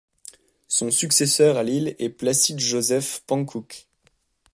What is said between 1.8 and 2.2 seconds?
est